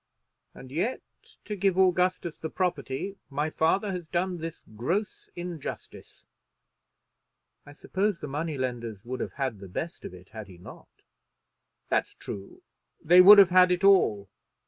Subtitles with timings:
[0.55, 1.03] And yet,
[1.45, 6.23] to give Augustus the property, my father has done this gross injustice."
[7.67, 11.03] "I suppose the money lenders would have had the best of it had he not."
[11.89, 12.63] "That's true.
[12.99, 14.27] They would have had it all.